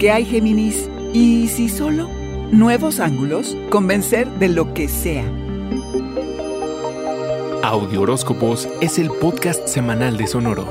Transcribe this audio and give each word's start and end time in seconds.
¿Qué 0.00 0.10
hay, 0.10 0.24
Géminis? 0.24 0.88
¿Y 1.12 1.46
si 1.48 1.68
solo? 1.68 2.08
Nuevos 2.50 3.00
ángulos, 3.00 3.54
convencer 3.68 4.26
de 4.38 4.48
lo 4.48 4.72
que 4.72 4.88
sea. 4.88 5.30
Audio 7.62 8.00
Horóscopos 8.00 8.66
es 8.80 8.98
el 8.98 9.10
podcast 9.10 9.68
semanal 9.68 10.16
de 10.16 10.26
Sonoro. 10.26 10.64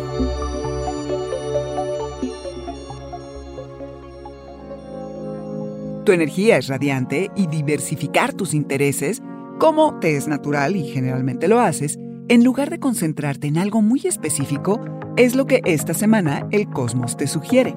Tu 6.06 6.12
energía 6.12 6.58
es 6.58 6.68
radiante 6.68 7.30
y 7.36 7.46
diversificar 7.46 8.34
tus 8.34 8.56
intereses, 8.56 9.22
como 9.60 10.00
te 10.00 10.18
es 10.18 10.28
natural 10.28 10.76
y 10.76 10.88
generalmente 10.88 11.48
lo 11.48 11.60
haces, 11.60 12.00
en 12.30 12.44
lugar 12.44 12.72
de 12.72 12.80
concentrarte 12.80 13.46
en 13.46 13.60
algo 13.60 13.84
muy 13.84 14.02
específico, 14.06 14.84
es 15.18 15.36
lo 15.36 15.46
que 15.46 15.62
esta 15.66 15.94
semana 15.94 16.48
el 16.50 16.68
cosmos 16.72 17.16
te 17.16 17.28
sugiere. 17.28 17.76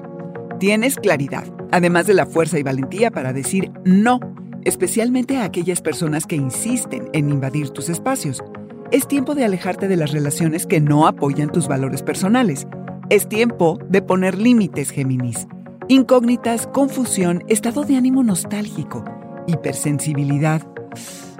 Tienes 0.59 0.95
claridad, 0.95 1.45
además 1.71 2.07
de 2.07 2.13
la 2.13 2.25
fuerza 2.25 2.59
y 2.59 2.63
valentía 2.63 3.11
para 3.11 3.33
decir 3.33 3.71
no, 3.83 4.19
especialmente 4.63 5.37
a 5.37 5.43
aquellas 5.43 5.81
personas 5.81 6.25
que 6.25 6.35
insisten 6.35 7.09
en 7.13 7.29
invadir 7.29 7.69
tus 7.71 7.89
espacios. 7.89 8.43
Es 8.91 9.07
tiempo 9.07 9.35
de 9.35 9.43
alejarte 9.43 9.87
de 9.87 9.97
las 9.97 10.11
relaciones 10.11 10.65
que 10.65 10.79
no 10.79 11.07
apoyan 11.07 11.51
tus 11.51 11.67
valores 11.67 12.03
personales. 12.03 12.67
Es 13.09 13.27
tiempo 13.27 13.79
de 13.89 14.01
poner 14.01 14.37
límites, 14.37 14.91
Géminis. 14.91 15.47
Incógnitas, 15.87 16.67
confusión, 16.67 17.43
estado 17.47 17.83
de 17.83 17.97
ánimo 17.97 18.23
nostálgico, 18.23 19.03
hipersensibilidad, 19.47 20.61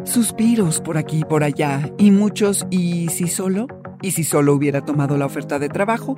suspiros 0.04 0.82
por 0.82 0.98
aquí 0.98 1.20
y 1.20 1.24
por 1.26 1.44
allá, 1.44 1.90
y 1.98 2.12
muchos 2.12 2.68
¿y 2.70 3.08
si 3.10 3.28
solo? 3.28 3.68
¿Y 4.02 4.12
si 4.12 4.26
solo 4.26 4.54
hubiera 4.54 4.82
tomado 4.82 5.18
la 5.18 5.26
oferta 5.26 5.60
de 5.60 5.70
trabajo? 5.70 6.16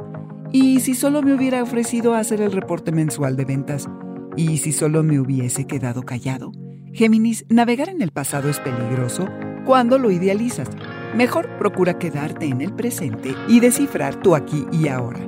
¿Y 0.58 0.80
si 0.80 0.96
solo 0.96 1.22
me 1.22 1.34
hubiera 1.34 1.62
ofrecido 1.62 2.16
hacer 2.16 2.40
el 2.40 2.54
reporte 2.54 2.94
mensual 2.94 3.36
de 3.36 3.44
ventas? 3.44 3.90
¿Y 4.38 4.60
si 4.60 4.72
solo 4.72 5.04
me 5.04 5.20
hubiese 5.20 5.68
quedado 5.68 6.04
callado? 6.04 6.54
Géminis, 6.94 7.44
navegar 7.50 7.90
en 7.90 8.02
el 8.02 8.12
pasado 8.12 8.48
es 8.48 8.62
peligroso 8.62 9.28
cuando 9.66 9.98
lo 9.98 10.12
idealizas. 10.12 10.70
Mejor 11.14 11.58
procura 11.58 12.00
quedarte 12.00 12.46
en 12.46 12.62
el 12.62 12.74
presente 12.74 13.36
y 13.50 13.60
descifrar 13.60 14.22
tu 14.22 14.34
aquí 14.34 14.66
y 14.72 14.88
ahora. 14.88 15.20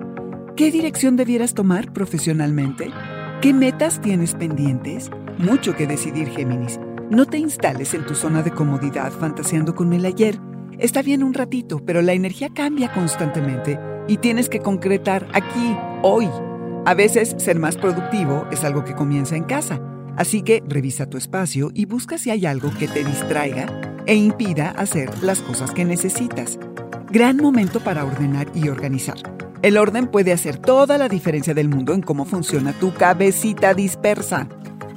¿Qué 0.55 0.71
dirección 0.71 1.17
debieras 1.17 1.53
tomar 1.53 1.91
profesionalmente? 1.91 2.89
¿Qué 3.41 3.53
metas 3.53 3.99
tienes 3.99 4.33
pendientes? 4.33 5.11
Mucho 5.39 5.75
que 5.75 5.87
decidir, 5.87 6.29
Géminis. 6.29 6.79
No 7.09 7.25
te 7.25 7.37
instales 7.37 7.93
en 7.93 8.05
tu 8.05 8.15
zona 8.15 8.43
de 8.43 8.51
comodidad 8.51 9.11
fantaseando 9.11 9.75
con 9.75 9.91
el 9.91 10.05
ayer. 10.05 10.39
Está 10.79 11.01
bien 11.01 11.21
un 11.21 11.33
ratito, 11.33 11.83
pero 11.85 12.01
la 12.01 12.13
energía 12.13 12.47
cambia 12.53 12.93
constantemente 12.93 13.77
y 14.07 14.17
tienes 14.17 14.49
que 14.49 14.59
concretar 14.59 15.27
aquí, 15.33 15.75
hoy. 16.01 16.29
A 16.85 16.93
veces 16.93 17.35
ser 17.37 17.59
más 17.59 17.75
productivo 17.75 18.47
es 18.51 18.63
algo 18.63 18.83
que 18.85 18.95
comienza 18.95 19.35
en 19.35 19.43
casa, 19.43 19.81
así 20.15 20.41
que 20.41 20.63
revisa 20.67 21.09
tu 21.09 21.17
espacio 21.17 21.71
y 21.73 21.85
busca 21.85 22.17
si 22.17 22.29
hay 22.29 22.45
algo 22.45 22.71
que 22.77 22.87
te 22.87 23.03
distraiga 23.03 23.65
e 24.05 24.15
impida 24.15 24.69
hacer 24.71 25.11
las 25.21 25.41
cosas 25.41 25.71
que 25.71 25.85
necesitas. 25.85 26.57
Gran 27.11 27.37
momento 27.37 27.79
para 27.81 28.05
ordenar 28.05 28.47
y 28.55 28.69
organizar. 28.69 29.17
El 29.61 29.77
orden 29.77 30.07
puede 30.07 30.31
hacer 30.31 30.57
toda 30.57 30.97
la 30.97 31.09
diferencia 31.09 31.53
del 31.53 31.67
mundo 31.67 31.93
en 31.93 32.01
cómo 32.01 32.25
funciona 32.25 32.73
tu 32.73 32.93
cabecita 32.93 33.73
dispersa. 33.73 34.47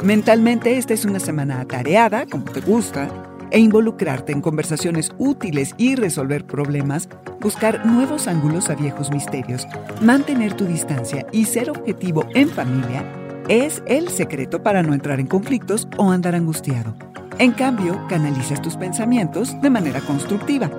Mentalmente 0.05 0.77
esta 0.77 0.95
es 0.95 1.05
una 1.05 1.19
semana 1.19 1.61
atareada, 1.61 2.27
como 2.27 2.45
te 2.45 2.61
gusta, 2.61 3.30
e 3.51 3.59
involucrarte 3.59 4.33
en 4.33 4.41
conversaciones 4.41 5.13
útiles 5.19 5.75
y 5.77 5.97
resolver 5.97 6.45
problemas, 6.45 7.09
buscar 7.41 7.85
nuevos 7.87 8.29
ángulos 8.29 8.71
a 8.71 8.75
viejos 8.75 9.11
misterios, 9.11 9.67
mantener 10.01 10.55
tu 10.55 10.65
distancia 10.67 11.27
y 11.33 11.45
ser 11.45 11.71
objetivo 11.71 12.25
en 12.35 12.49
familia 12.49 13.05
es 13.49 13.83
el 13.87 14.09
secreto 14.09 14.63
para 14.63 14.83
no 14.83 14.95
entrar 14.95 15.21
en 15.21 15.27
conflictos 15.27 15.89
o 15.97 16.11
andar 16.11 16.35
angustiado. 16.35 16.95
En 17.39 17.53
cambio, 17.53 18.01
canalizas 18.09 18.61
tus 18.63 18.77
pensamientos 18.77 19.61
de 19.63 19.71
manera 19.71 20.01
constructiva 20.01 20.71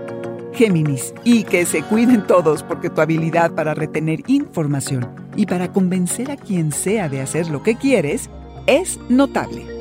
Géminis, 0.53 1.14
y 1.24 1.44
que 1.44 1.66
se 1.66 1.82
cuiden 1.84 2.26
todos 2.28 2.64
porque 2.64 2.90
tu 2.90 3.02
habilidad 3.02 3.52
para 3.52 3.74
retener 3.74 4.22
información 4.28 5.08
y 5.36 5.46
para 5.46 5.72
convencer 5.72 6.32
a 6.32 6.36
quien 6.36 6.72
sea 6.72 7.09
de 7.09 7.22
hacer 7.22 7.48
lo 7.48 7.64
que 7.64 7.76
quieres 7.76 8.30
es 8.68 9.00
notable. 9.09 9.81